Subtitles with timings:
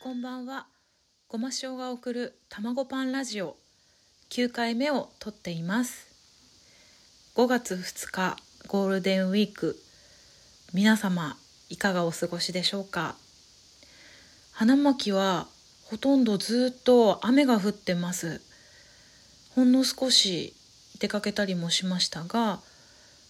[0.00, 0.68] こんばんは。
[1.26, 3.56] ごま塩が送る卵パンラジオ。
[4.30, 6.06] 9回目を撮っています。
[7.34, 8.36] 5月2日
[8.68, 9.76] ゴールデンウィーク。
[10.72, 11.36] 皆様
[11.68, 13.16] いかがお過ごしでしょうか？
[14.52, 15.48] 花巻は
[15.86, 18.40] ほとんどずっと雨が降ってます。
[19.56, 20.54] ほんの少し
[21.00, 22.60] 出かけたりもしましたが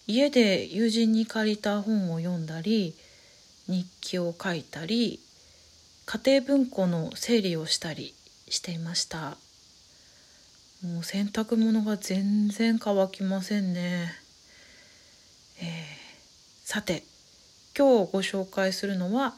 [0.07, 2.95] 家で友人に借りた本を読んだり
[3.67, 5.19] 日記を書いたり
[6.05, 8.15] 家庭文庫の整理をしたり
[8.49, 9.37] していました。
[10.85, 14.13] もう洗濯物が全然乾きませんね、
[15.61, 15.67] えー、
[16.65, 17.03] さて
[17.77, 19.35] 今日ご紹介するのは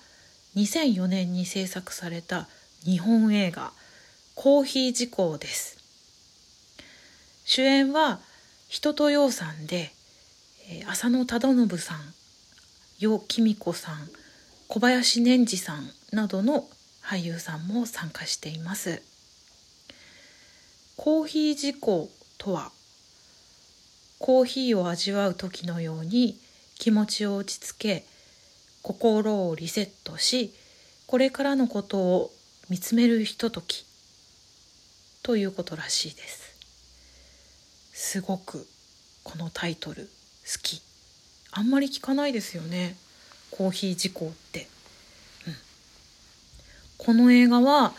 [0.57, 2.49] 2004年に制作された
[2.85, 3.73] 日本映画
[4.35, 5.79] 「コーヒー事故」です。
[7.45, 8.21] 主演は
[8.69, 9.95] 人とようさんで、
[10.71, 11.99] えー、浅野忠信さん
[12.99, 14.09] 与紀美子さん
[14.69, 16.69] 小林年次さんなどの
[17.03, 19.03] 俳優さんも参加しています。
[20.97, 22.71] コーヒー事故とは
[24.19, 26.37] コーヒーを味わう時のように
[26.75, 28.05] 気持ちを落ち着け
[28.83, 30.53] 心をリセットし
[31.07, 32.31] これからのことを
[32.69, 33.87] 見つめるひととき
[35.23, 36.59] ということらしいです。
[37.93, 38.67] すごく
[39.23, 40.11] このタイトル
[40.57, 40.81] き。
[41.51, 42.97] あんまり聞かないですよね。
[43.51, 44.69] コーヒー事故って、
[45.47, 45.55] うん、
[46.99, 47.93] この映画は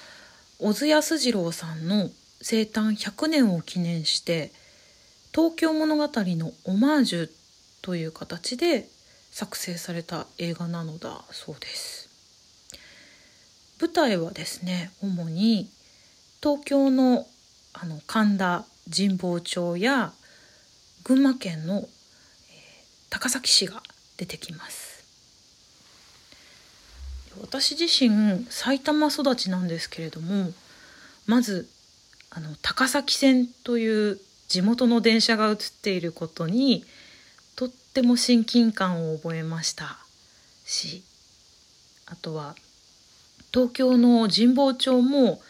[0.60, 2.10] 小津安二郎さんの
[2.42, 4.52] 生誕100年を記念して
[5.34, 7.30] 東京物語のオマージュ
[7.82, 8.88] という形で
[9.32, 12.10] 作成された映画なのだそうです。
[13.82, 15.70] 舞台はですね主に
[16.42, 17.26] 東京の
[17.74, 20.12] あの神田神保町や
[21.04, 21.88] 群馬県の、
[23.10, 23.82] 高崎市が
[24.18, 24.90] 出てきます。
[27.42, 30.52] 私自身埼玉育ちなんですけれども
[31.26, 31.70] まず
[32.32, 36.84] あの高崎線という地元の電車が映っていることに
[37.56, 39.98] とっても親近感を覚えました
[40.66, 41.04] し
[42.08, 42.56] あとは
[43.54, 45.42] 東京の神保町も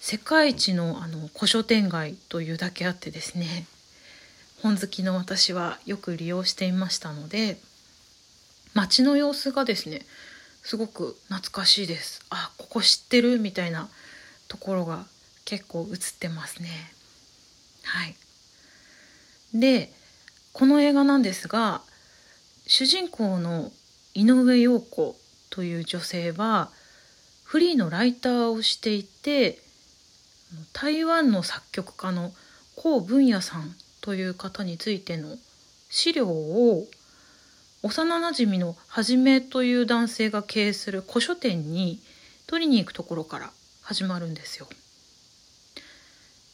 [0.00, 3.66] 世界一のあの古書店街というだけあってですね
[4.62, 7.58] 本好きの私はよく利用していましたので
[8.74, 10.02] 街の様子がですね
[10.62, 12.24] すごく懐かしいです。
[12.30, 13.88] あここ知ってるみたいな
[14.48, 15.06] ところが
[15.44, 16.68] 結構映ってますね。
[17.82, 18.14] はい。
[19.54, 19.90] で
[20.52, 21.80] この映画なんですが
[22.66, 23.72] 主人公の
[24.14, 25.16] 井上陽子
[25.48, 26.70] という女性は
[27.44, 29.58] フリーのライターをしていて
[30.72, 32.32] 台湾の作曲家の
[32.76, 35.36] 高文也さんという方についての
[35.88, 36.86] 資料を
[37.82, 42.00] 幼なじみのはじめという男性が経営する古書店に
[42.46, 43.50] 取りに行くところから
[43.82, 44.68] 始まるんですよ。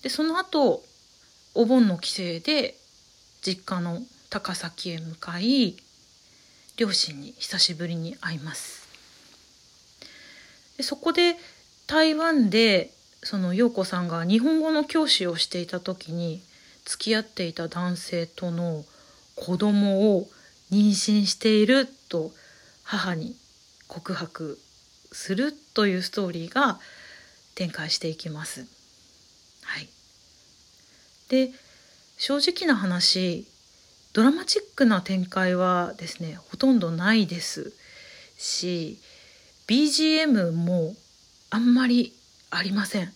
[0.02, 0.84] でその後
[1.54, 2.76] お盆の帰省で
[3.42, 5.76] 実家の高崎へ向かい
[6.76, 8.86] 両親に久しぶりに会います
[10.76, 11.36] でそこで
[11.86, 12.90] 台湾で
[13.22, 16.42] その陽子さんが日本語の教師をしていた時に
[16.86, 18.84] 付き合っていた男性との
[19.34, 20.28] 子供を
[20.70, 22.30] 妊娠していると
[22.82, 23.36] 母に
[23.88, 24.58] 告白
[25.12, 26.78] するというストーリーが
[27.54, 28.66] 展開していきます。
[29.62, 29.88] はい、
[31.28, 31.52] で
[32.16, 33.46] 正直な話
[34.12, 37.72] ドラマチックな展開はですねほとんどないです
[38.38, 38.98] し
[39.66, 40.94] BGM も
[41.50, 42.14] あんまり
[42.50, 43.12] ありません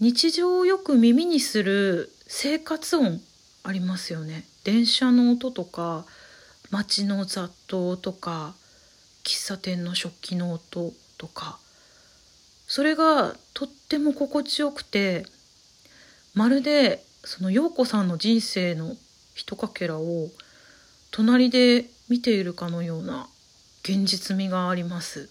[0.00, 3.20] 日常よく耳にする生活音
[3.62, 6.04] ありますよね電車の音とか
[6.70, 8.54] 街の雑踏とか
[9.24, 11.58] 喫茶店の食器の音とか
[12.66, 15.24] それがとっても心地よくて
[16.34, 18.96] まるでその陽子さんの人生の
[19.34, 20.28] ひとかけらを
[21.10, 23.28] 隣で見ているかのような
[23.82, 25.28] 現実味があります。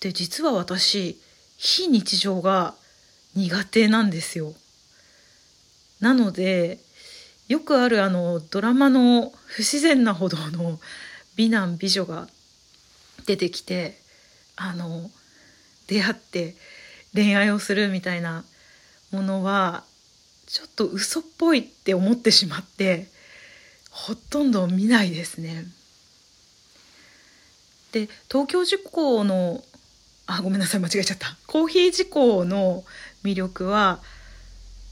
[0.00, 1.18] で実は私
[1.56, 2.74] 非日常が
[3.34, 4.54] 苦手なんですよ。
[6.00, 6.78] なので
[7.48, 10.78] よくあるあのドラマの不自然なほどの
[11.36, 12.28] 美男美女が
[13.26, 13.98] 出てきて
[14.56, 15.10] あの
[15.86, 16.54] 出会って
[17.14, 18.44] 恋愛をするみたいな
[19.12, 19.84] ものは
[20.46, 23.06] ちょっと嘘っぽいって思ってしまって
[23.90, 25.64] ほとんど見ないですね。
[27.92, 29.62] で東京事故の
[30.26, 32.82] あごめんなさい間違えちゃったコーヒー事故の
[33.24, 34.00] 魅力は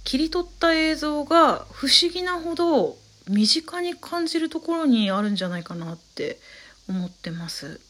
[0.05, 2.97] 切り取った映像が不思議なほど
[3.29, 6.39] 身近に感じるところにあるんじゃないかなって
[6.89, 7.81] 思ってます。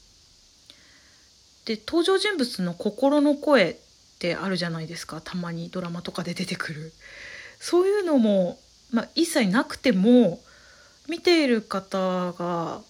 [1.64, 3.76] で登場人物の心の声っ
[4.18, 6.92] てあるじゃないですかたまにドラマとかで出てくる
[7.60, 8.58] そういうのも、
[8.90, 10.40] まあ、一切なくても
[11.08, 12.80] 見ている方が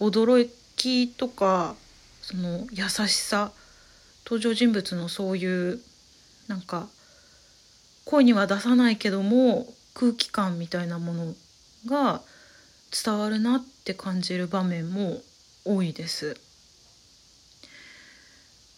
[0.00, 1.76] 驚きとか
[2.20, 3.52] その優しさ
[4.24, 5.80] 登場人物のそういう
[6.50, 6.88] なんか
[8.04, 11.34] 声には出さないけども空気感みたいなもの
[11.86, 12.22] が
[13.04, 15.22] 伝わるなって感じる場面も
[15.64, 16.36] 多いです。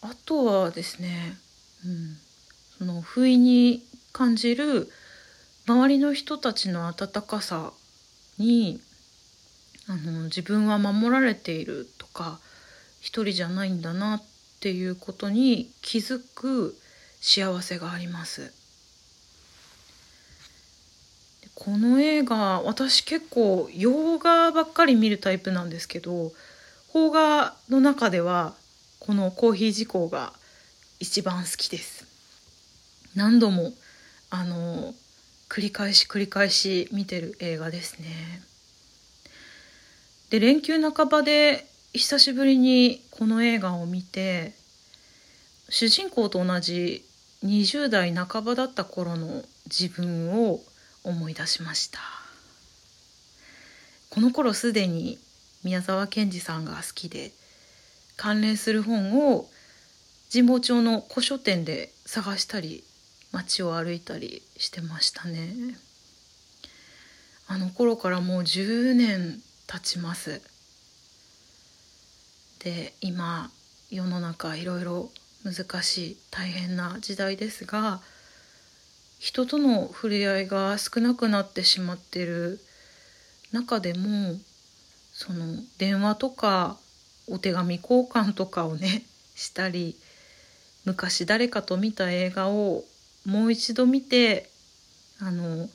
[0.01, 1.35] あとはですね、
[1.83, 2.17] うん、
[2.77, 3.81] その不意に
[4.11, 4.91] 感じる
[5.65, 7.73] 周りの人たちの温かさ
[8.37, 8.81] に
[9.87, 12.39] あの自分は守られているとか
[12.99, 14.23] 一人じゃないんだなっ
[14.59, 16.77] ていうことに気づく
[17.25, 18.51] 幸せがあります。
[21.55, 26.33] この映画私結構洋画ばっかり見るタイプなんですけど
[26.91, 28.53] 邦画の中では
[28.99, 30.33] このコーヒー事項が
[30.99, 32.05] 一番好きです
[33.15, 33.71] 何度も
[34.29, 34.93] あの
[35.47, 38.41] 繰り返し繰り返し見てる映画ですね
[40.31, 44.53] で連休半ばで久しぶりにこの映画を見て
[45.69, 47.05] 主人公と同じ
[47.43, 50.61] 20代半ばだった頃の自分を
[51.03, 51.99] 思い出しました。
[54.09, 55.17] この頃すでに
[55.63, 57.31] 宮沢賢治さんが好きで
[58.15, 59.47] 関連する本を
[60.31, 62.83] 神保町の古書店で探したり
[63.31, 65.75] 街を歩いたりしてましたね。
[67.47, 70.41] あの頃からもう10年経ちます。
[72.59, 73.51] で今
[73.89, 75.09] 世の中いろいろ
[75.43, 78.01] 難しい大変な時代ですが
[79.19, 82.59] 人との触れ合いが少なくなってしまってる
[83.51, 84.35] 中でも
[85.13, 86.77] その電話とか
[87.27, 89.03] お手紙交換とかをね
[89.35, 89.95] したり
[90.85, 92.83] 昔誰かと見た映画を
[93.25, 94.49] もう一度見て
[95.21, 95.69] あの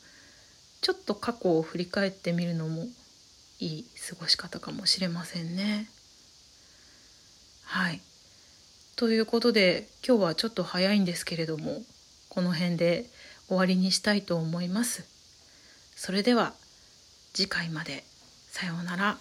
[0.80, 2.86] ちょっと過去を振り返ってみるのも
[3.60, 5.88] いい過ごし方かもしれませんね。
[7.64, 8.00] はい。
[8.98, 11.82] ということで今日はちょっと早いんですけれども
[12.28, 13.04] この辺で
[13.46, 15.04] 終わりにしたいと思います。
[15.94, 16.52] それでは
[17.32, 18.02] 次回まで
[18.50, 19.16] さようなら。